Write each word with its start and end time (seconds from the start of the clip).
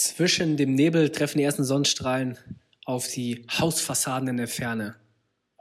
Zwischen 0.00 0.56
dem 0.56 0.74
Nebel 0.74 1.12
treffen 1.12 1.36
die 1.36 1.44
ersten 1.44 1.62
Sonnenstrahlen 1.62 2.38
auf 2.86 3.06
die 3.06 3.44
Hausfassaden 3.52 4.28
in 4.28 4.38
der 4.38 4.48
Ferne. 4.48 4.96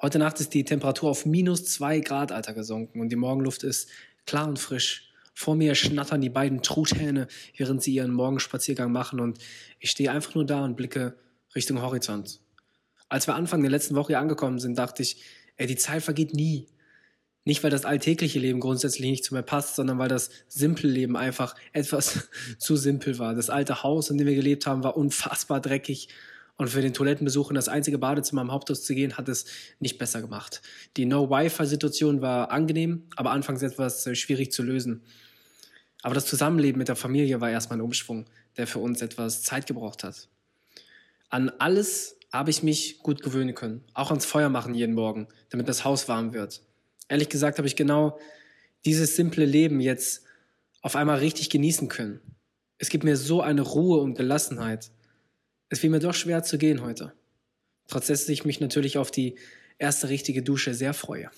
Heute 0.02 0.18
Nacht 0.18 0.40
ist 0.40 0.54
die 0.54 0.64
Temperatur 0.64 1.10
auf 1.10 1.26
minus 1.26 1.66
zwei 1.66 2.00
Grad, 2.00 2.32
Alter, 2.32 2.54
gesunken 2.54 3.02
und 3.02 3.10
die 3.10 3.18
Morgenluft 3.18 3.64
ist 3.64 3.90
klar 4.26 4.48
und 4.48 4.58
frisch. 4.58 5.12
Vor 5.34 5.58
mir 5.58 5.76
schnattern 5.76 6.22
die 6.22 6.30
beiden 6.30 6.62
Truthähne, 6.62 7.28
während 7.58 7.84
sie 7.84 7.94
ihren 7.94 8.14
Morgenspaziergang 8.14 8.94
machen 8.94 9.20
und 9.20 9.40
ich 9.78 9.92
stehe 9.92 10.10
einfach 10.10 10.36
nur 10.36 10.46
da 10.46 10.64
und 10.64 10.78
blicke 10.78 11.18
Richtung 11.54 11.82
Horizont. 11.82 12.40
Als 13.10 13.28
wir 13.28 13.36
Anfang 13.36 13.60
der 13.60 13.72
letzten 13.72 13.96
Woche 13.96 14.14
hier 14.14 14.20
angekommen 14.20 14.60
sind, 14.60 14.78
dachte 14.78 15.04
ich, 15.04 15.22
ey, 15.58 15.68
die 15.68 15.76
Zeit 15.76 16.02
vergeht 16.02 16.34
nie. 16.34 16.70
Nicht, 17.46 17.64
weil 17.64 17.72
das 17.72 17.86
alltägliche 17.86 18.40
Leben 18.40 18.60
grundsätzlich 18.60 19.10
nicht 19.10 19.24
zu 19.24 19.34
mir 19.34 19.44
passt, 19.44 19.76
sondern 19.76 19.98
weil 19.98 20.10
das 20.10 20.30
simple 20.48 20.90
Leben 20.90 21.16
einfach 21.16 21.56
etwas 21.74 22.30
zu 22.58 22.76
simpel 22.76 23.18
war. 23.18 23.34
Das 23.34 23.50
alte 23.50 23.84
Haus, 23.84 24.10
in 24.10 24.18
dem 24.18 24.28
wir 24.28 24.36
gelebt 24.36 24.68
haben, 24.68 24.84
war 24.84 24.98
unfassbar 24.98 25.62
dreckig. 25.62 26.10
Und 26.58 26.68
für 26.68 26.82
den 26.82 26.94
Toilettenbesuch 26.94 27.50
in 27.50 27.56
das 27.56 27.70
einzige 27.70 27.98
Badezimmer 27.98 28.42
am 28.42 28.52
Haupthaus 28.52 28.84
zu 28.84 28.94
gehen, 28.94 29.18
hat 29.18 29.30
es 29.30 29.46
nicht 29.80 29.98
besser 29.98 30.22
gemacht. 30.22 30.62
Die 30.98 31.06
No-Wi-Fi-Situation 31.06 32.22
war 32.22 32.52
angenehm, 32.52 33.04
aber 33.16 33.32
anfangs 33.32 33.62
etwas 33.62 34.06
äh, 34.06 34.14
schwierig 34.14 34.52
zu 34.52 34.62
lösen. 34.62 35.02
Aber 36.02 36.16
das 36.16 36.26
Zusammenleben 36.26 36.78
mit 36.78 36.90
der 36.90 36.98
Familie 36.98 37.40
war 37.40 37.50
erstmal 37.50 37.80
ein 37.80 37.82
Umschwung, 37.84 38.26
der 38.58 38.68
für 38.68 38.80
uns 38.80 39.02
etwas 39.02 39.44
Zeit 39.44 39.68
gebraucht 39.68 40.04
hat. 40.04 40.28
An 41.30 41.50
alles 41.60 42.18
habe 42.34 42.50
ich 42.50 42.62
mich 42.62 43.00
gut 43.00 43.22
gewöhnen 43.22 43.56
können. 43.56 43.84
Auch 43.94 44.10
ans 44.10 44.26
Feuer 44.26 44.50
machen 44.50 44.74
jeden 44.74 44.96
Morgen, 44.96 45.28
damit 45.50 45.70
das 45.70 45.86
Haus 45.86 46.10
warm 46.10 46.34
wird. 46.34 46.62
Ehrlich 47.10 47.30
gesagt 47.30 47.58
habe 47.58 47.68
ich 47.68 47.76
genau 47.76 48.18
dieses 48.86 49.16
simple 49.16 49.46
Leben 49.46 49.82
jetzt 49.82 50.24
auf 50.82 50.96
einmal 50.96 51.18
richtig 51.18 51.50
genießen 51.50 51.90
können. 51.90 52.22
Es 52.78 52.90
gibt 52.90 53.04
mir 53.04 53.18
so 53.18 53.42
eine 53.42 53.62
Ruhe 53.62 54.00
und 54.00 54.16
Gelassenheit. 54.16 54.92
Es 55.68 55.80
fiel 55.80 55.90
mir 55.90 56.00
doch 56.00 56.14
schwer 56.14 56.44
zu 56.44 56.58
gehen 56.58 56.82
heute. 56.82 57.14
Trotz 57.88 58.08
dessen 58.08 58.32
ich 58.32 58.46
mich 58.46 58.62
natürlich 58.62 58.98
auf 58.98 59.12
die 59.12 59.36
erste 59.80 60.10
richtige 60.10 60.44
Dusche 60.44 60.74
sehr 60.74 60.94
freue. 60.94 61.30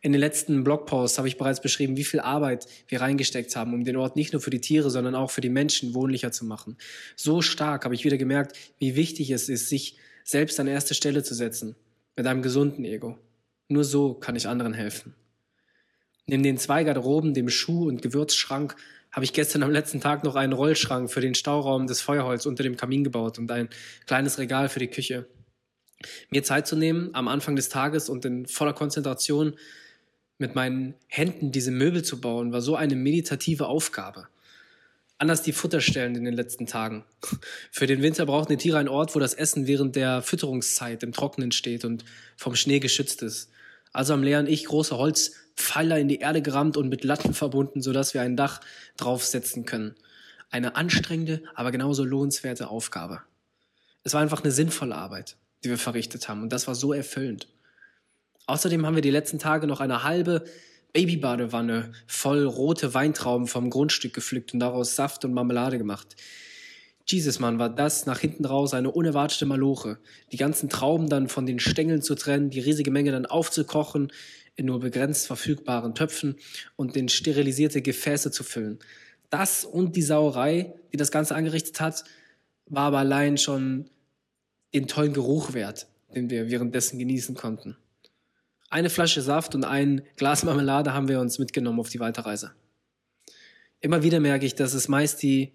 In 0.00 0.12
den 0.12 0.20
letzten 0.20 0.64
Blogposts 0.64 1.18
habe 1.18 1.28
ich 1.28 1.38
bereits 1.38 1.60
beschrieben, 1.60 1.96
wie 1.96 2.04
viel 2.04 2.20
Arbeit 2.20 2.66
wir 2.88 3.00
reingesteckt 3.00 3.56
haben, 3.56 3.72
um 3.72 3.84
den 3.84 3.96
Ort 3.96 4.16
nicht 4.16 4.32
nur 4.32 4.42
für 4.42 4.50
die 4.50 4.60
Tiere, 4.60 4.90
sondern 4.90 5.14
auch 5.14 5.30
für 5.30 5.40
die 5.40 5.48
Menschen 5.48 5.94
wohnlicher 5.94 6.30
zu 6.30 6.44
machen. 6.44 6.76
So 7.16 7.42
stark 7.42 7.84
habe 7.84 7.94
ich 7.94 8.04
wieder 8.04 8.18
gemerkt, 8.18 8.56
wie 8.78 8.96
wichtig 8.96 9.30
es 9.30 9.48
ist, 9.48 9.68
sich 9.68 9.96
selbst 10.22 10.60
an 10.60 10.66
erste 10.66 10.94
Stelle 10.94 11.22
zu 11.22 11.34
setzen, 11.34 11.74
mit 12.16 12.26
einem 12.26 12.42
gesunden 12.42 12.84
Ego. 12.84 13.18
Nur 13.68 13.84
so 13.84 14.14
kann 14.14 14.36
ich 14.36 14.48
anderen 14.48 14.74
helfen. 14.74 15.14
Neben 16.26 16.42
den 16.42 16.58
zwei 16.58 16.84
Garderoben, 16.84 17.34
dem 17.34 17.48
Schuh- 17.48 17.88
und 17.88 18.02
Gewürzschrank 18.02 18.76
habe 19.12 19.24
ich 19.24 19.32
gestern 19.32 19.62
am 19.62 19.70
letzten 19.70 20.00
Tag 20.00 20.24
noch 20.24 20.34
einen 20.34 20.52
Rollschrank 20.52 21.10
für 21.10 21.20
den 21.20 21.34
Stauraum 21.34 21.86
des 21.86 22.00
Feuerholz 22.00 22.46
unter 22.46 22.62
dem 22.62 22.76
Kamin 22.76 23.04
gebaut 23.04 23.38
und 23.38 23.50
ein 23.50 23.68
kleines 24.06 24.38
Regal 24.38 24.68
für 24.68 24.80
die 24.80 24.88
Küche. 24.88 25.26
Mir 26.30 26.42
Zeit 26.42 26.66
zu 26.66 26.76
nehmen 26.76 27.10
am 27.14 27.28
Anfang 27.28 27.56
des 27.56 27.68
Tages 27.68 28.08
und 28.08 28.24
in 28.24 28.46
voller 28.46 28.72
Konzentration 28.72 29.54
mit 30.38 30.54
meinen 30.54 30.94
Händen 31.06 31.52
diese 31.52 31.70
Möbel 31.70 32.02
zu 32.02 32.20
bauen, 32.20 32.52
war 32.52 32.60
so 32.60 32.74
eine 32.74 32.96
meditative 32.96 33.66
Aufgabe. 33.66 34.26
Anders 35.18 35.42
die 35.42 35.52
Futterstellen 35.52 36.16
in 36.16 36.24
den 36.24 36.34
letzten 36.34 36.66
Tagen. 36.66 37.04
Für 37.70 37.86
den 37.86 38.02
Winter 38.02 38.26
brauchen 38.26 38.48
die 38.48 38.56
Tiere 38.56 38.78
einen 38.78 38.88
Ort, 38.88 39.14
wo 39.14 39.20
das 39.20 39.34
Essen 39.34 39.66
während 39.66 39.94
der 39.94 40.22
Fütterungszeit 40.22 41.02
im 41.02 41.12
Trockenen 41.12 41.52
steht 41.52 41.84
und 41.84 42.04
vom 42.36 42.56
Schnee 42.56 42.80
geschützt 42.80 43.22
ist. 43.22 43.50
Also 43.92 44.12
am 44.12 44.24
leeren 44.24 44.48
Ich 44.48 44.64
große 44.64 44.96
Holzpfeiler 44.98 45.98
in 45.98 46.08
die 46.08 46.18
Erde 46.18 46.42
gerammt 46.42 46.76
und 46.76 46.88
mit 46.88 47.04
Latten 47.04 47.32
verbunden, 47.32 47.80
sodass 47.80 48.12
wir 48.12 48.22
ein 48.22 48.36
Dach 48.36 48.60
draufsetzen 48.96 49.64
können. 49.64 49.94
Eine 50.50 50.74
anstrengende, 50.74 51.42
aber 51.54 51.70
genauso 51.70 52.04
lohnenswerte 52.04 52.68
Aufgabe. 52.68 53.22
Es 54.02 54.14
war 54.14 54.20
einfach 54.20 54.42
eine 54.42 54.52
sinnvolle 54.52 54.96
Arbeit, 54.96 55.36
die 55.62 55.70
wir 55.70 55.78
verrichtet 55.78 56.28
haben 56.28 56.42
und 56.42 56.52
das 56.52 56.66
war 56.66 56.74
so 56.74 56.92
erfüllend. 56.92 57.48
Außerdem 58.46 58.84
haben 58.84 58.96
wir 58.96 59.02
die 59.02 59.10
letzten 59.10 59.38
Tage 59.38 59.66
noch 59.66 59.80
eine 59.80 60.02
halbe 60.02 60.44
Babybadewanne 60.94 61.90
voll 62.06 62.46
rote 62.46 62.94
Weintrauben 62.94 63.48
vom 63.48 63.68
Grundstück 63.68 64.14
gepflückt 64.14 64.54
und 64.54 64.60
daraus 64.60 64.94
Saft 64.94 65.24
und 65.24 65.34
Marmelade 65.34 65.76
gemacht. 65.76 66.14
Jesus, 67.04 67.40
Mann, 67.40 67.58
war 67.58 67.68
das 67.68 68.06
nach 68.06 68.20
hinten 68.20 68.46
raus 68.46 68.72
eine 68.72 68.92
unerwartete 68.92 69.44
Maloche. 69.44 69.98
Die 70.32 70.36
ganzen 70.36 70.70
Trauben 70.70 71.08
dann 71.08 71.28
von 71.28 71.46
den 71.46 71.58
Stängeln 71.58 72.00
zu 72.00 72.14
trennen, 72.14 72.48
die 72.48 72.60
riesige 72.60 72.92
Menge 72.92 73.10
dann 73.10 73.26
aufzukochen, 73.26 74.12
in 74.54 74.66
nur 74.66 74.78
begrenzt 74.78 75.26
verfügbaren 75.26 75.96
Töpfen 75.96 76.36
und 76.76 76.96
in 76.96 77.08
sterilisierte 77.08 77.82
Gefäße 77.82 78.30
zu 78.30 78.44
füllen. 78.44 78.78
Das 79.30 79.64
und 79.64 79.96
die 79.96 80.02
Sauerei, 80.02 80.74
die 80.92 80.96
das 80.96 81.10
Ganze 81.10 81.34
angerichtet 81.34 81.80
hat, 81.80 82.04
war 82.66 82.84
aber 82.84 82.98
allein 82.98 83.36
schon 83.36 83.90
den 84.72 84.86
tollen 84.86 85.12
Geruch 85.12 85.54
wert, 85.54 85.88
den 86.14 86.30
wir 86.30 86.50
währenddessen 86.50 87.00
genießen 87.00 87.34
konnten. 87.34 87.76
Eine 88.74 88.90
Flasche 88.90 89.22
Saft 89.22 89.54
und 89.54 89.62
ein 89.62 90.02
Glas 90.16 90.42
Marmelade 90.42 90.92
haben 90.92 91.06
wir 91.06 91.20
uns 91.20 91.38
mitgenommen 91.38 91.78
auf 91.78 91.90
die 91.90 92.00
Weiterreise. 92.00 92.56
Immer 93.78 94.02
wieder 94.02 94.18
merke 94.18 94.46
ich, 94.46 94.56
dass 94.56 94.74
es 94.74 94.88
meist 94.88 95.22
die 95.22 95.52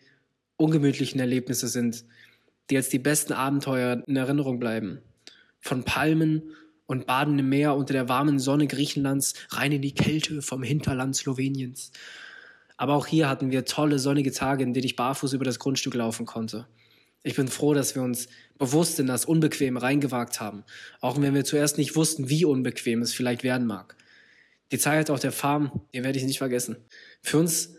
ungemütlichen 0.56 1.20
Erlebnisse 1.20 1.68
sind, 1.68 2.06
die 2.70 2.78
als 2.78 2.88
die 2.88 2.98
besten 2.98 3.34
Abenteuer 3.34 4.02
in 4.08 4.16
Erinnerung 4.16 4.58
bleiben. 4.58 5.02
Von 5.60 5.84
Palmen 5.84 6.56
und 6.86 7.08
badendem 7.08 7.50
Meer 7.50 7.76
unter 7.76 7.92
der 7.92 8.08
warmen 8.08 8.40
Sonne 8.40 8.68
Griechenlands 8.68 9.34
rein 9.50 9.74
in 9.74 9.82
die 9.82 9.96
Kälte 9.96 10.42
vom 10.42 10.64
Hinterland 10.64 11.14
Sloweniens. 11.14 11.92
Aber 12.78 12.94
auch 12.94 13.06
hier 13.06 13.28
hatten 13.28 13.52
wir 13.52 13.66
tolle 13.66 14.00
sonnige 14.00 14.32
Tage, 14.32 14.64
in 14.64 14.74
denen 14.74 14.86
ich 14.86 14.96
barfuß 14.96 15.34
über 15.34 15.44
das 15.44 15.60
Grundstück 15.60 15.96
laufen 15.96 16.26
konnte. 16.26 16.68
Ich 17.24 17.36
bin 17.36 17.48
froh, 17.48 17.74
dass 17.74 17.96
wir 17.96 18.02
uns 18.02 18.28
bewusst 18.58 19.00
in 19.00 19.08
das 19.08 19.26
Unbequeme 19.26 19.82
reingewagt 19.82 20.40
haben, 20.40 20.64
auch 21.02 21.20
wenn 21.20 21.34
wir 21.34 21.46
zuerst 21.46 21.78
nicht 21.78 21.96
wussten, 21.96 22.30
wie 22.30 22.46
unbequem 22.46 23.02
es 23.02 23.14
vielleicht 23.14 23.44
werden 23.44 23.68
mag. 23.68 23.96
Die 24.72 24.78
Zeit 24.78 25.10
auf 25.10 25.20
der 25.20 25.32
Farm, 25.32 25.82
die 25.94 26.04
werde 26.04 26.18
ich 26.18 26.26
nicht 26.26 26.38
vergessen. 26.38 26.78
Für 27.22 27.40
uns 27.40 27.76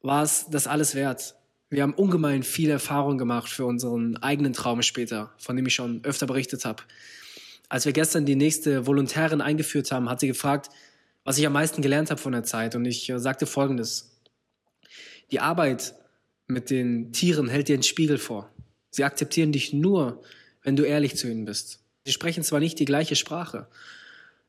war 0.00 0.22
es 0.22 0.46
das 0.50 0.66
alles 0.66 0.94
wert. 0.94 1.36
Wir 1.70 1.82
haben 1.82 1.94
ungemein 1.94 2.42
viel 2.42 2.70
Erfahrung 2.70 3.18
gemacht 3.18 3.48
für 3.48 3.64
unseren 3.64 4.16
eigenen 4.18 4.52
Traum 4.52 4.82
später, 4.82 5.32
von 5.38 5.56
dem 5.56 5.66
ich 5.66 5.74
schon 5.74 6.04
öfter 6.04 6.26
berichtet 6.26 6.64
habe. 6.64 6.82
Als 7.68 7.86
wir 7.86 7.92
gestern 7.92 8.26
die 8.26 8.36
nächste 8.36 8.86
Volontärin 8.86 9.40
eingeführt 9.40 9.90
haben, 9.90 10.10
hat 10.10 10.20
sie 10.20 10.28
gefragt, 10.28 10.70
was 11.24 11.38
ich 11.38 11.46
am 11.46 11.54
meisten 11.54 11.82
gelernt 11.82 12.10
habe 12.10 12.20
von 12.20 12.32
der 12.32 12.44
Zeit. 12.44 12.76
Und 12.76 12.84
ich 12.84 13.08
äh, 13.08 13.18
sagte 13.18 13.46
Folgendes. 13.46 14.20
Die 15.30 15.40
Arbeit 15.40 15.94
mit 16.46 16.70
den 16.70 17.12
Tieren 17.12 17.48
hält 17.48 17.68
dir 17.68 17.74
einen 17.74 17.82
Spiegel 17.82 18.18
vor. 18.18 18.53
Sie 18.94 19.02
akzeptieren 19.02 19.50
dich 19.50 19.72
nur, 19.72 20.22
wenn 20.62 20.76
du 20.76 20.84
ehrlich 20.84 21.16
zu 21.16 21.26
ihnen 21.26 21.44
bist. 21.44 21.80
Sie 22.04 22.12
sprechen 22.12 22.44
zwar 22.44 22.60
nicht 22.60 22.78
die 22.78 22.84
gleiche 22.84 23.16
Sprache, 23.16 23.66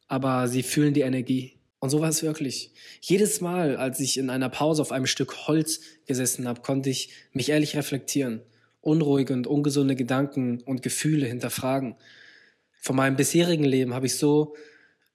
aber 0.08 0.48
sie 0.48 0.62
fühlen 0.62 0.94
die 0.94 1.02
Energie. 1.02 1.54
Und 1.80 1.90
so 1.90 2.00
war 2.00 2.10
es 2.10 2.22
wirklich. 2.22 2.72
Jedes 3.02 3.42
Mal, 3.42 3.76
als 3.76 4.00
ich 4.00 4.20
in 4.20 4.30
einer 4.30 4.50
Pause 4.50 4.84
auf 4.84 4.92
einem 4.92 5.08
Stück 5.08 5.48
Holz 5.48 5.80
gesessen 6.06 6.48
habe, 6.48 6.62
konnte 6.62 6.92
ich 6.92 7.10
mich 7.34 7.50
ehrlich 7.50 7.76
reflektieren, 7.76 8.44
unruhige 8.82 9.34
und 9.34 9.48
ungesunde 9.48 9.96
Gedanken 9.96 10.62
und 10.62 10.84
Gefühle 10.84 11.26
hinterfragen. 11.26 11.96
Von 12.80 12.98
meinem 12.98 13.16
bisherigen 13.16 13.64
Leben 13.64 13.96
habe 13.96 14.06
ich 14.06 14.16
so 14.16 14.56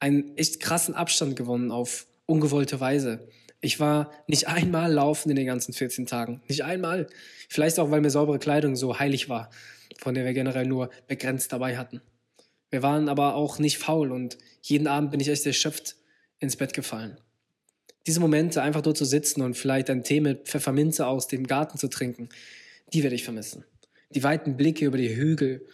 einen 0.00 0.36
echt 0.38 0.58
krassen 0.58 0.96
Abstand 0.96 1.36
gewonnen 1.36 1.70
auf 1.70 2.08
ungewollte 2.26 2.80
Weise. 2.80 3.28
Ich 3.60 3.78
war 3.78 4.10
nicht 4.26 4.48
einmal 4.48 4.92
laufen 4.92 5.30
in 5.30 5.36
den 5.36 5.46
ganzen 5.46 5.72
14 5.72 6.06
Tagen. 6.06 6.40
Nicht 6.48 6.64
einmal. 6.64 7.06
Vielleicht 7.48 7.78
auch, 7.78 7.90
weil 7.90 8.00
mir 8.00 8.10
saubere 8.10 8.38
Kleidung 8.38 8.76
so 8.76 8.98
heilig 8.98 9.28
war, 9.28 9.50
von 9.98 10.14
der 10.14 10.24
wir 10.24 10.32
generell 10.32 10.66
nur 10.66 10.90
begrenzt 11.08 11.52
dabei 11.52 11.76
hatten. 11.76 12.00
Wir 12.70 12.82
waren 12.82 13.08
aber 13.08 13.34
auch 13.34 13.58
nicht 13.58 13.78
faul 13.78 14.12
und 14.12 14.38
jeden 14.62 14.86
Abend 14.86 15.10
bin 15.10 15.20
ich 15.20 15.28
echt 15.28 15.44
erschöpft 15.44 15.96
ins 16.38 16.56
Bett 16.56 16.72
gefallen. 16.72 17.18
Diese 18.06 18.20
Momente, 18.20 18.62
einfach 18.62 18.80
dort 18.80 18.96
zu 18.96 19.04
sitzen 19.04 19.42
und 19.42 19.56
vielleicht 19.56 19.90
ein 19.90 20.04
Tee 20.04 20.20
mit 20.20 20.48
Pfefferminze 20.48 21.06
aus 21.06 21.26
dem 21.26 21.46
Garten 21.46 21.76
zu 21.76 21.88
trinken, 21.88 22.28
die 22.92 23.02
werde 23.02 23.14
ich 23.14 23.24
vermissen. 23.24 23.64
Die 24.10 24.22
weiten 24.22 24.56
Blicke 24.56 24.86
über 24.86 24.96
die 24.96 25.14
Hügel, 25.14 25.66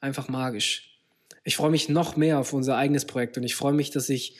einfach 0.00 0.28
magisch. 0.28 1.00
Ich 1.42 1.56
freue 1.56 1.70
mich 1.70 1.88
noch 1.88 2.16
mehr 2.16 2.38
auf 2.38 2.52
unser 2.52 2.76
eigenes 2.76 3.06
Projekt 3.06 3.36
und 3.36 3.42
ich 3.44 3.54
freue 3.54 3.74
mich, 3.74 3.90
dass 3.90 4.08
ich 4.08 4.36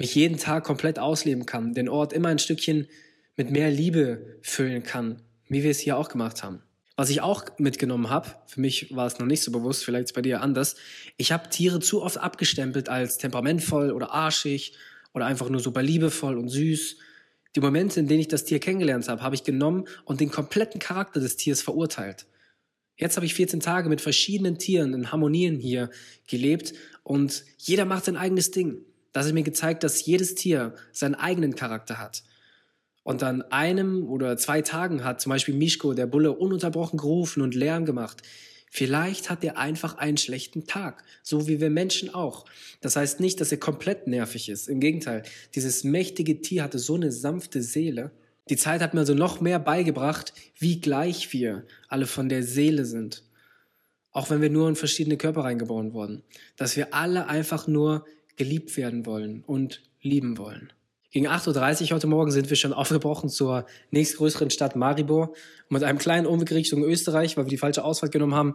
mich 0.00 0.14
jeden 0.14 0.38
Tag 0.38 0.64
komplett 0.64 0.98
ausleben 0.98 1.44
kann, 1.44 1.74
den 1.74 1.88
Ort 1.88 2.14
immer 2.14 2.30
ein 2.30 2.38
Stückchen 2.38 2.88
mit 3.36 3.50
mehr 3.50 3.70
Liebe 3.70 4.38
füllen 4.40 4.82
kann, 4.82 5.20
wie 5.48 5.62
wir 5.62 5.70
es 5.70 5.78
hier 5.78 5.98
auch 5.98 6.08
gemacht 6.08 6.42
haben. 6.42 6.62
Was 6.96 7.10
ich 7.10 7.20
auch 7.20 7.44
mitgenommen 7.58 8.08
habe, 8.08 8.30
für 8.46 8.62
mich 8.62 8.94
war 8.96 9.06
es 9.06 9.18
noch 9.18 9.26
nicht 9.26 9.42
so 9.42 9.52
bewusst, 9.52 9.84
vielleicht 9.84 10.14
bei 10.14 10.22
dir 10.22 10.40
anders, 10.40 10.76
ich 11.18 11.32
habe 11.32 11.50
Tiere 11.50 11.80
zu 11.80 12.02
oft 12.02 12.16
abgestempelt 12.16 12.88
als 12.88 13.18
temperamentvoll 13.18 13.92
oder 13.92 14.10
arschig 14.12 14.72
oder 15.12 15.26
einfach 15.26 15.50
nur 15.50 15.60
super 15.60 15.82
liebevoll 15.82 16.38
und 16.38 16.48
süß. 16.48 16.96
Die 17.54 17.60
Momente, 17.60 18.00
in 18.00 18.08
denen 18.08 18.20
ich 18.20 18.28
das 18.28 18.46
Tier 18.46 18.58
kennengelernt 18.58 19.06
habe, 19.08 19.22
habe 19.22 19.34
ich 19.34 19.44
genommen 19.44 19.84
und 20.06 20.20
den 20.20 20.30
kompletten 20.30 20.80
Charakter 20.80 21.20
des 21.20 21.36
Tiers 21.36 21.60
verurteilt. 21.60 22.26
Jetzt 22.96 23.16
habe 23.16 23.26
ich 23.26 23.34
14 23.34 23.60
Tage 23.60 23.90
mit 23.90 24.00
verschiedenen 24.00 24.58
Tieren 24.58 24.94
in 24.94 25.12
Harmonien 25.12 25.58
hier 25.58 25.90
gelebt 26.26 26.72
und 27.02 27.44
jeder 27.58 27.84
macht 27.84 28.06
sein 28.06 28.16
eigenes 28.16 28.50
Ding. 28.50 28.84
Das 29.12 29.26
hat 29.26 29.34
mir 29.34 29.42
gezeigt, 29.42 29.82
dass 29.82 30.04
jedes 30.04 30.34
Tier 30.34 30.74
seinen 30.92 31.14
eigenen 31.14 31.54
Charakter 31.54 31.98
hat. 31.98 32.22
Und 33.02 33.22
an 33.22 33.42
einem 33.42 34.06
oder 34.08 34.36
zwei 34.36 34.62
Tagen 34.62 35.04
hat 35.04 35.20
zum 35.20 35.30
Beispiel 35.30 35.54
Mischko, 35.54 35.94
der 35.94 36.06
Bulle, 36.06 36.32
ununterbrochen 36.32 36.98
gerufen 36.98 37.42
und 37.42 37.54
Lärm 37.54 37.86
gemacht. 37.86 38.22
Vielleicht 38.72 39.30
hat 39.30 39.42
er 39.42 39.58
einfach 39.58 39.98
einen 39.98 40.16
schlechten 40.16 40.64
Tag, 40.64 41.02
so 41.24 41.48
wie 41.48 41.60
wir 41.60 41.70
Menschen 41.70 42.14
auch. 42.14 42.44
Das 42.80 42.94
heißt 42.94 43.18
nicht, 43.18 43.40
dass 43.40 43.50
er 43.50 43.58
komplett 43.58 44.06
nervig 44.06 44.48
ist. 44.48 44.68
Im 44.68 44.78
Gegenteil, 44.78 45.24
dieses 45.56 45.82
mächtige 45.82 46.40
Tier 46.40 46.62
hatte 46.62 46.78
so 46.78 46.94
eine 46.94 47.10
sanfte 47.10 47.62
Seele. 47.62 48.12
Die 48.48 48.56
Zeit 48.56 48.80
hat 48.80 48.94
mir 48.94 49.00
also 49.00 49.14
noch 49.14 49.40
mehr 49.40 49.58
beigebracht, 49.58 50.32
wie 50.56 50.80
gleich 50.80 51.32
wir 51.32 51.64
alle 51.88 52.06
von 52.06 52.28
der 52.28 52.44
Seele 52.44 52.84
sind. 52.84 53.24
Auch 54.12 54.30
wenn 54.30 54.40
wir 54.40 54.50
nur 54.50 54.68
in 54.68 54.76
verschiedene 54.76 55.16
Körper 55.16 55.42
reingeboren 55.42 55.92
wurden. 55.92 56.22
Dass 56.56 56.76
wir 56.76 56.94
alle 56.94 57.26
einfach 57.26 57.66
nur 57.66 58.04
geliebt 58.40 58.74
werden 58.78 59.04
wollen 59.04 59.44
und 59.46 59.82
lieben 60.00 60.38
wollen. 60.38 60.72
Gegen 61.10 61.28
8.30 61.28 61.82
Uhr 61.82 61.96
heute 61.96 62.06
Morgen 62.06 62.30
sind 62.30 62.48
wir 62.48 62.56
schon 62.56 62.72
aufgebrochen 62.72 63.28
zur 63.28 63.66
nächstgrößeren 63.90 64.48
Stadt 64.48 64.76
Maribor. 64.76 65.28
Und 65.28 65.36
mit 65.68 65.82
einem 65.82 65.98
kleinen 65.98 66.26
Umweg 66.26 66.50
Richtung 66.52 66.82
Österreich, 66.82 67.36
weil 67.36 67.44
wir 67.44 67.50
die 67.50 67.58
falsche 67.58 67.84
Ausfahrt 67.84 68.12
genommen 68.12 68.34
haben, 68.34 68.54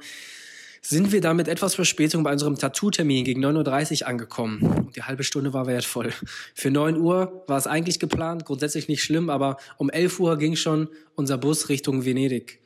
sind 0.81 1.11
wir 1.11 1.21
da 1.21 1.35
mit 1.35 1.47
etwas 1.47 1.75
Verspätung 1.75 2.23
bei 2.23 2.31
unserem 2.31 2.55
Tattoo-Termin 2.55 3.25
gegen 3.25 3.45
9.30 3.45 4.01
Uhr 4.01 4.07
angekommen. 4.07 4.63
Und 4.63 4.95
die 4.95 5.03
halbe 5.03 5.23
Stunde 5.23 5.53
war 5.53 5.67
wertvoll. 5.67 6.11
Für 6.55 6.71
9 6.71 6.97
Uhr 6.97 7.43
war 7.45 7.59
es 7.59 7.67
eigentlich 7.67 7.99
geplant, 7.99 8.43
grundsätzlich 8.43 8.87
nicht 8.87 9.03
schlimm, 9.03 9.29
aber 9.29 9.57
um 9.77 9.91
11 9.91 10.19
Uhr 10.19 10.37
ging 10.39 10.55
schon 10.55 10.89
unser 11.13 11.37
Bus 11.37 11.69
Richtung 11.69 12.05
Venedig. 12.05 12.64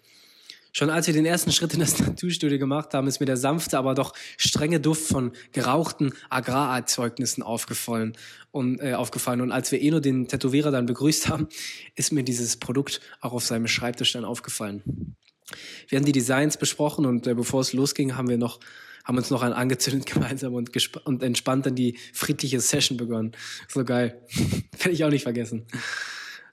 Schon 0.71 0.89
als 0.89 1.07
wir 1.07 1.13
den 1.13 1.25
ersten 1.25 1.51
Schritt 1.51 1.73
in 1.73 1.79
das 1.79 1.93
Tattoo-Studio 1.95 2.59
gemacht 2.59 2.93
haben, 2.93 3.07
ist 3.07 3.19
mir 3.19 3.25
der 3.25 3.37
sanfte, 3.37 3.77
aber 3.77 3.95
doch 3.95 4.13
strenge 4.37 4.79
Duft 4.79 5.07
von 5.07 5.31
gerauchten 5.51 6.13
Agrarerzeugnissen 6.29 7.43
aufgefallen 7.43 8.13
und 8.51 8.79
äh, 8.79 8.93
aufgefallen. 8.93 9.41
Und 9.41 9.51
als 9.51 9.71
wir 9.71 9.81
Eno 9.81 9.99
den 9.99 10.27
Tätowierer 10.27 10.71
dann 10.71 10.85
begrüßt 10.85 11.29
haben, 11.29 11.47
ist 11.95 12.11
mir 12.11 12.23
dieses 12.23 12.57
Produkt 12.57 13.01
auch 13.21 13.33
auf 13.33 13.45
seinem 13.45 13.67
Schreibtisch 13.67 14.13
dann 14.13 14.25
aufgefallen. 14.25 15.15
Wir 15.87 15.97
haben 15.97 16.05
die 16.05 16.11
Designs 16.11 16.57
besprochen 16.57 17.05
und 17.05 17.25
äh, 17.25 17.33
bevor 17.33 17.61
es 17.61 17.73
losging, 17.73 18.15
haben 18.15 18.29
wir 18.29 18.37
noch 18.37 18.59
haben 19.05 19.17
uns 19.17 19.31
noch 19.31 19.41
ein 19.41 19.53
angezündet 19.53 20.05
gemeinsam 20.13 20.53
und, 20.53 20.71
und 21.05 21.23
entspannt 21.23 21.65
dann 21.65 21.73
die 21.73 21.97
friedliche 22.13 22.59
Session 22.59 22.95
begonnen. 22.97 23.31
So 23.67 23.83
geil. 23.83 24.21
Werde 24.77 24.91
ich 24.91 25.03
auch 25.03 25.09
nicht 25.09 25.23
vergessen. 25.23 25.65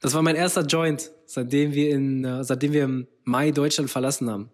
Das 0.00 0.14
war 0.14 0.22
mein 0.22 0.36
erster 0.36 0.62
Joint, 0.62 1.10
seitdem 1.24 1.72
wir, 1.72 1.90
in, 1.90 2.24
äh, 2.24 2.44
seitdem 2.44 2.72
wir 2.72 2.84
im 2.84 3.06
Mai 3.24 3.50
Deutschland 3.50 3.90
verlassen 3.90 4.30
haben. 4.30 4.50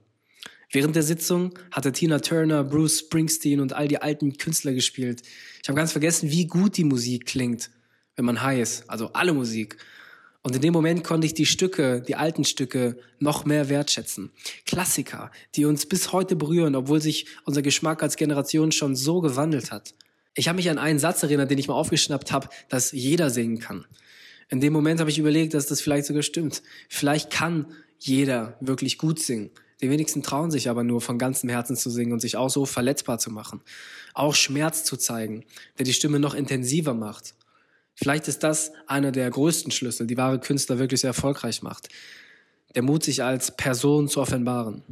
Während 0.71 0.97
der 0.97 1.03
Sitzung 1.03 1.59
hatte 1.71 1.93
Tina 1.93 2.21
Turner, 2.21 2.65
Bruce 2.65 3.01
Springsteen 3.01 3.61
und 3.61 3.75
all 3.75 3.89
die 3.89 4.01
alten 4.01 4.39
Künstler 4.39 4.73
gespielt. 4.73 5.23
Ich 5.63 5.69
habe 5.69 5.77
ganz 5.77 5.93
vergessen, 5.93 6.31
wie 6.31 6.47
gut 6.47 6.79
die 6.79 6.85
Musik 6.85 7.27
klingt, 7.27 7.71
wenn 8.17 8.25
man 8.25 8.43
high 8.43 8.61
ist. 8.61 8.89
Also 8.89 9.13
alle 9.13 9.35
Musik. 9.35 9.77
Und 10.43 10.57
in 10.57 10.63
dem 10.63 10.73
Moment 10.73 11.05
konnte 11.05 11.27
ich 11.27 11.35
die 11.35 11.47
Stücke, 11.47 12.01
die 12.01 12.17
alten 12.17 12.45
Stücke, 12.45 12.97
noch 13.21 13.45
mehr 13.45 13.69
wertschätzen. 13.69 14.31
Klassiker, 14.65 15.31
die 15.55 15.67
uns 15.67 15.87
bis 15.87 16.13
heute 16.13 16.37
berühren, 16.37 16.75
obwohl 16.75 17.01
sich 17.01 17.27
unser 17.45 17.63
Geschmack 17.63 18.03
als 18.03 18.17
Generation 18.17 18.73
schon 18.73 18.97
so 18.97 19.21
gewandelt 19.21 19.71
hat. 19.71 19.95
Ich 20.35 20.49
habe 20.49 20.57
mich 20.57 20.71
an 20.71 20.79
einen 20.79 20.99
Satz 20.99 21.23
erinnert, 21.23 21.51
den 21.51 21.59
ich 21.59 21.69
mal 21.69 21.75
aufgeschnappt 21.75 22.33
habe, 22.33 22.49
dass 22.71 22.93
jeder 22.93 23.29
singen 23.29 23.59
kann. 23.59 23.85
In 24.53 24.61
dem 24.61 24.75
Moment 24.75 25.01
habe 25.01 25.09
ich 25.09 25.19
überlegt, 25.19 25.55
dass 25.55 25.67
das 25.67 25.81
vielleicht 25.81 26.05
sogar 26.05 26.23
stimmt. 26.23 26.63
Vielleicht 26.91 27.31
kann 27.31 27.65
jeder 27.99 28.59
wirklich 28.61 28.99
gut 28.99 29.19
singen. 29.19 29.51
Die 29.81 29.89
wenigsten 29.89 30.23
trauen 30.23 30.51
sich 30.51 30.69
aber 30.69 30.85
nur 30.85 31.01
von 31.01 31.17
ganzem 31.17 31.49
Herzen 31.49 31.75
zu 31.75 31.89
singen 31.89 32.13
und 32.13 32.21
sich 32.21 32.37
auch 32.37 32.51
so 32.51 32.67
verletzbar 32.67 33.19
zu 33.19 33.31
machen. 33.31 33.63
Auch 34.13 34.35
Schmerz 34.35 34.85
zu 34.85 34.99
zeigen, 34.99 35.47
der 35.79 35.87
die 35.87 35.95
Stimme 35.95 36.21
noch 36.21 36.35
intensiver 36.35 36.93
macht. 36.93 37.35
Vielleicht 37.95 38.29
ist 38.29 38.43
das 38.43 38.73
einer 38.87 39.11
der 39.11 39.31
größten 39.31 39.73
Schlüssel, 39.73 40.07
die 40.07 40.19
wahre 40.19 40.39
Künstler 40.39 40.79
wirklich 40.79 41.01
sehr 41.01 41.09
erfolgreich 41.09 41.63
macht. 41.63 41.89
Der 42.75 42.83
Mut, 42.83 43.05
sich 43.05 43.23
als 43.23 43.57
Person 43.57 44.07
zu 44.07 44.21
offenbaren. 44.21 44.83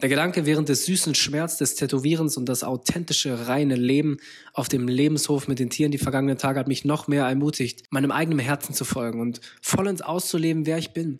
Der 0.00 0.08
Gedanke 0.08 0.46
während 0.46 0.68
des 0.68 0.86
süßen 0.86 1.16
Schmerz 1.16 1.56
des 1.56 1.74
Tätowierens 1.74 2.36
und 2.36 2.48
das 2.48 2.62
authentische, 2.62 3.48
reine 3.48 3.74
Leben 3.74 4.18
auf 4.52 4.68
dem 4.68 4.86
Lebenshof 4.86 5.48
mit 5.48 5.58
den 5.58 5.70
Tieren 5.70 5.90
die 5.90 5.98
vergangenen 5.98 6.38
Tage 6.38 6.60
hat 6.60 6.68
mich 6.68 6.84
noch 6.84 7.08
mehr 7.08 7.24
ermutigt, 7.24 7.82
meinem 7.90 8.12
eigenen 8.12 8.38
Herzen 8.38 8.74
zu 8.74 8.84
folgen 8.84 9.20
und 9.20 9.40
vollends 9.60 10.00
auszuleben, 10.00 10.66
wer 10.66 10.78
ich 10.78 10.92
bin. 10.92 11.18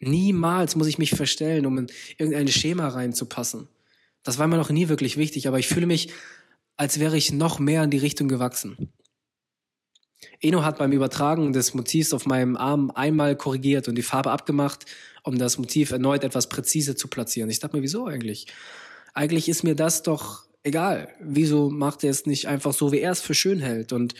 Niemals 0.00 0.74
muss 0.74 0.86
ich 0.86 0.96
mich 0.96 1.10
verstellen, 1.10 1.66
um 1.66 1.76
in 1.76 1.86
irgendein 2.16 2.48
Schema 2.48 2.88
reinzupassen. 2.88 3.68
Das 4.22 4.38
war 4.38 4.46
mir 4.46 4.56
noch 4.56 4.70
nie 4.70 4.88
wirklich 4.88 5.18
wichtig, 5.18 5.46
aber 5.46 5.58
ich 5.58 5.68
fühle 5.68 5.86
mich, 5.86 6.08
als 6.78 7.00
wäre 7.00 7.18
ich 7.18 7.30
noch 7.30 7.58
mehr 7.58 7.84
in 7.84 7.90
die 7.90 7.98
Richtung 7.98 8.28
gewachsen. 8.28 8.90
Eno 10.40 10.64
hat 10.64 10.78
beim 10.78 10.92
Übertragen 10.92 11.52
des 11.52 11.74
Motivs 11.74 12.14
auf 12.14 12.24
meinem 12.24 12.56
Arm 12.56 12.90
einmal 12.90 13.36
korrigiert 13.36 13.86
und 13.86 13.96
die 13.96 14.02
Farbe 14.02 14.30
abgemacht 14.30 14.86
um 15.24 15.38
das 15.38 15.58
Motiv 15.58 15.90
erneut 15.90 16.22
etwas 16.22 16.48
präzise 16.48 16.94
zu 16.94 17.08
platzieren. 17.08 17.50
Ich 17.50 17.58
dachte 17.58 17.76
mir, 17.76 17.82
wieso 17.82 18.06
eigentlich? 18.06 18.46
Eigentlich 19.14 19.48
ist 19.48 19.64
mir 19.64 19.74
das 19.74 20.02
doch 20.02 20.44
egal. 20.62 21.08
Wieso 21.20 21.70
macht 21.70 22.04
er 22.04 22.10
es 22.10 22.26
nicht 22.26 22.46
einfach 22.46 22.72
so, 22.72 22.92
wie 22.92 23.00
er 23.00 23.12
es 23.12 23.20
für 23.20 23.34
schön 23.34 23.58
hält? 23.58 23.92
Und 23.92 24.14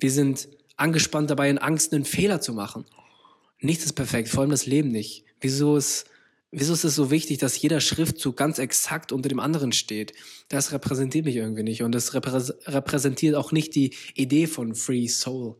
wir 0.00 0.10
sind 0.10 0.48
angespannt 0.76 1.30
dabei, 1.30 1.48
in 1.48 1.58
Angst 1.58 1.94
einen 1.94 2.04
Fehler 2.04 2.40
zu 2.40 2.52
machen. 2.52 2.84
Nichts 3.60 3.84
ist 3.84 3.92
perfekt, 3.92 4.28
vor 4.28 4.40
allem 4.40 4.50
das 4.50 4.66
Leben 4.66 4.90
nicht. 4.90 5.24
Wieso 5.40 5.76
ist, 5.76 6.06
wieso 6.50 6.72
ist 6.72 6.84
es 6.84 6.96
so 6.96 7.10
wichtig, 7.10 7.38
dass 7.38 7.60
jeder 7.60 7.80
Schriftzug 7.80 8.36
ganz 8.36 8.58
exakt 8.58 9.12
unter 9.12 9.28
dem 9.28 9.38
anderen 9.38 9.72
steht? 9.72 10.12
Das 10.48 10.72
repräsentiert 10.72 11.24
mich 11.24 11.36
irgendwie 11.36 11.62
nicht 11.62 11.82
und 11.82 11.92
das 11.92 12.14
repräsentiert 12.14 13.36
auch 13.36 13.52
nicht 13.52 13.74
die 13.74 13.94
Idee 14.14 14.46
von 14.46 14.74
Free 14.74 15.06
Soul. 15.06 15.56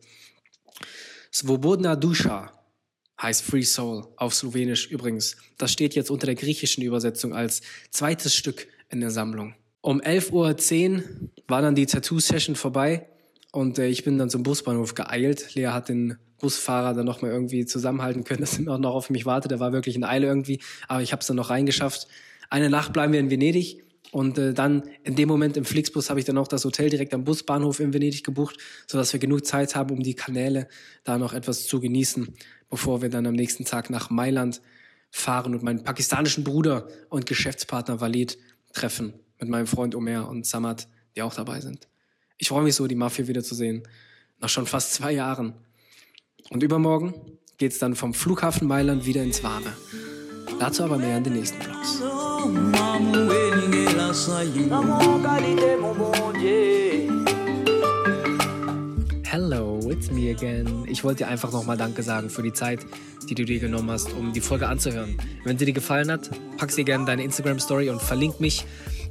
Svobodna 1.31 1.95
Dusha 1.95 2.60
heißt 3.21 3.43
Free 3.43 3.63
Soul 3.63 4.07
auf 4.15 4.33
Slowenisch 4.33 4.87
übrigens. 4.87 5.37
Das 5.57 5.71
steht 5.71 5.95
jetzt 5.95 6.09
unter 6.09 6.25
der 6.25 6.35
griechischen 6.35 6.83
Übersetzung 6.83 7.33
als 7.33 7.61
zweites 7.91 8.35
Stück 8.35 8.67
in 8.89 8.99
der 8.99 9.11
Sammlung. 9.11 9.53
Um 9.81 10.01
11.10 10.01 10.95
Uhr 10.95 11.03
war 11.47 11.61
dann 11.61 11.75
die 11.75 11.85
Tattoo-Session 11.85 12.55
vorbei 12.55 13.07
und 13.51 13.79
äh, 13.79 13.87
ich 13.87 14.03
bin 14.03 14.17
dann 14.17 14.29
zum 14.29 14.43
Busbahnhof 14.43 14.95
geeilt. 14.95 15.55
Lea 15.55 15.67
hat 15.67 15.89
den 15.89 16.17
Busfahrer 16.39 16.93
dann 16.93 17.05
nochmal 17.05 17.31
irgendwie 17.31 17.65
zusammenhalten 17.65 18.23
können, 18.23 18.41
dass 18.41 18.59
er 18.59 18.77
noch 18.77 18.93
auf 18.93 19.09
mich 19.09 19.25
wartet. 19.25 19.51
Der 19.51 19.59
war 19.59 19.73
wirklich 19.73 19.95
in 19.95 20.03
Eile 20.03 20.27
irgendwie, 20.27 20.59
aber 20.87 21.01
ich 21.01 21.11
habe 21.11 21.21
es 21.21 21.27
dann 21.27 21.37
noch 21.37 21.49
reingeschafft. 21.49 22.07
Eine 22.49 22.69
Nacht 22.69 22.93
bleiben 22.93 23.13
wir 23.13 23.19
in 23.19 23.29
Venedig 23.31 23.83
und 24.11 24.37
äh, 24.37 24.53
dann 24.53 24.83
in 25.03 25.15
dem 25.15 25.27
Moment 25.27 25.57
im 25.57 25.65
Flixbus 25.65 26.09
habe 26.09 26.19
ich 26.19 26.25
dann 26.25 26.37
auch 26.37 26.47
das 26.47 26.65
Hotel 26.65 26.89
direkt 26.89 27.13
am 27.13 27.23
Busbahnhof 27.23 27.79
in 27.79 27.93
Venedig 27.93 28.23
gebucht, 28.23 28.57
sodass 28.87 29.13
wir 29.13 29.19
genug 29.19 29.45
Zeit 29.45 29.75
haben, 29.75 29.95
um 29.95 30.03
die 30.03 30.15
Kanäle 30.15 30.67
da 31.03 31.17
noch 31.17 31.33
etwas 31.33 31.65
zu 31.65 31.79
genießen 31.79 32.35
bevor 32.71 33.03
wir 33.03 33.09
dann 33.09 33.27
am 33.27 33.35
nächsten 33.35 33.65
Tag 33.65 33.91
nach 33.91 34.09
Mailand 34.09 34.61
fahren 35.11 35.53
und 35.53 35.61
meinen 35.61 35.83
pakistanischen 35.83 36.43
Bruder 36.43 36.87
und 37.09 37.27
Geschäftspartner 37.27 38.01
Walid 38.01 38.39
treffen 38.73 39.13
mit 39.39 39.49
meinem 39.49 39.67
Freund 39.67 39.93
Omer 39.93 40.27
und 40.27 40.47
Samad, 40.47 40.87
die 41.15 41.21
auch 41.21 41.35
dabei 41.35 41.59
sind. 41.59 41.87
Ich 42.37 42.47
freue 42.47 42.63
mich 42.63 42.73
so, 42.73 42.87
die 42.87 42.95
Mafia 42.95 43.27
wiederzusehen, 43.27 43.83
nach 44.39 44.49
schon 44.49 44.65
fast 44.65 44.93
zwei 44.93 45.11
Jahren. 45.11 45.53
Und 46.49 46.63
übermorgen 46.63 47.13
geht 47.57 47.73
es 47.73 47.77
dann 47.77 47.93
vom 47.93 48.15
Flughafen 48.15 48.67
Mailand 48.67 49.05
wieder 49.05 49.21
ins 49.21 49.43
Warme. 49.43 49.73
Dazu 50.59 50.83
aber 50.83 50.97
mehr 50.97 51.17
in 51.17 51.23
den 51.23 51.33
nächsten 51.33 51.61
Vlogs. 51.61 52.01
Hello, 59.23 59.79
it's 59.89 60.11
me 60.11 60.31
again. 60.31 60.83
Ich 60.89 61.05
wollte 61.05 61.23
dir 61.23 61.29
einfach 61.29 61.53
nochmal 61.53 61.77
Danke 61.77 62.03
sagen 62.03 62.29
für 62.29 62.43
die 62.43 62.51
Zeit, 62.51 62.81
die 63.29 63.35
du 63.35 63.45
dir 63.45 63.59
genommen 63.59 63.89
hast, 63.89 64.11
um 64.11 64.33
die 64.33 64.41
Folge 64.41 64.67
anzuhören. 64.67 65.17
Wenn 65.45 65.57
sie 65.57 65.63
dir 65.63 65.71
gefallen 65.71 66.11
hat, 66.11 66.29
pack 66.57 66.71
sie 66.71 66.83
gerne 66.83 67.05
deine 67.05 67.23
Instagram-Story 67.23 67.89
und 67.89 68.01
verlink 68.01 68.41
mich 68.41 68.65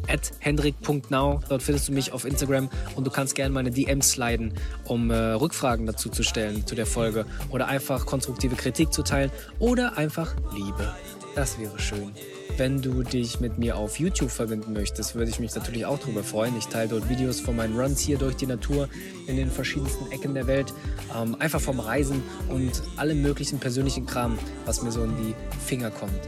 at 0.06 0.32
hendrik.now. 0.40 1.40
Dort 1.48 1.62
findest 1.62 1.88
du 1.88 1.92
mich 1.92 2.12
auf 2.12 2.26
Instagram 2.26 2.68
und 2.94 3.06
du 3.06 3.10
kannst 3.10 3.34
gerne 3.34 3.54
meine 3.54 3.70
DMs 3.70 4.10
sliden, 4.10 4.52
um 4.84 5.10
äh, 5.10 5.14
Rückfragen 5.16 5.86
dazu 5.86 6.10
zu 6.10 6.22
stellen 6.22 6.66
zu 6.66 6.74
der 6.74 6.84
Folge 6.84 7.24
oder 7.48 7.68
einfach 7.68 8.04
konstruktive 8.04 8.54
Kritik 8.54 8.92
zu 8.92 9.02
teilen 9.02 9.30
oder 9.60 9.96
einfach 9.96 10.34
Liebe. 10.52 10.94
Das 11.34 11.58
wäre 11.58 11.78
schön. 11.78 12.12
Wenn 12.56 12.82
du 12.82 13.02
dich 13.02 13.40
mit 13.40 13.58
mir 13.58 13.76
auf 13.76 13.98
YouTube 13.98 14.30
verbinden 14.30 14.72
möchtest, 14.72 15.14
würde 15.14 15.30
ich 15.30 15.40
mich 15.40 15.54
natürlich 15.54 15.86
auch 15.86 15.98
darüber 15.98 16.22
freuen. 16.22 16.56
Ich 16.58 16.66
teile 16.66 16.88
dort 16.88 17.08
Videos 17.08 17.40
von 17.40 17.56
meinen 17.56 17.78
Runs 17.78 18.00
hier 18.00 18.18
durch 18.18 18.36
die 18.36 18.46
Natur 18.46 18.88
in 19.26 19.36
den 19.36 19.50
verschiedensten 19.50 20.10
Ecken 20.12 20.34
der 20.34 20.46
Welt. 20.46 20.72
Ähm, 21.16 21.36
einfach 21.38 21.60
vom 21.60 21.80
Reisen 21.80 22.22
und 22.48 22.82
allem 22.96 23.22
möglichen 23.22 23.58
persönlichen 23.58 24.06
Kram, 24.06 24.38
was 24.66 24.82
mir 24.82 24.92
so 24.92 25.02
in 25.04 25.16
die 25.16 25.34
Finger 25.64 25.90
kommt. 25.90 26.20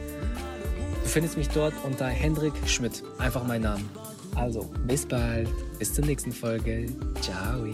Du 1.02 1.08
findest 1.08 1.36
mich 1.36 1.48
dort 1.48 1.74
unter 1.84 2.06
Hendrik 2.06 2.54
Schmidt. 2.66 3.02
Einfach 3.18 3.44
mein 3.44 3.62
Name. 3.62 3.82
Also, 4.34 4.70
bis 4.86 5.04
bald. 5.04 5.48
Bis 5.78 5.92
zur 5.92 6.06
nächsten 6.06 6.32
Folge. 6.32 6.86
Ciao. 7.20 7.66